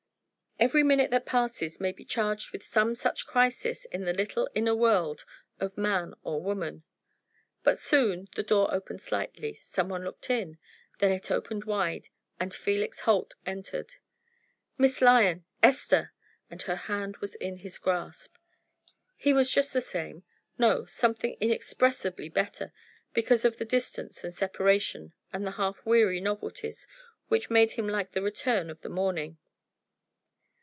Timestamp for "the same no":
19.73-20.85